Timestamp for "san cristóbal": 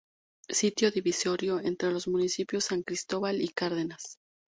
2.65-3.39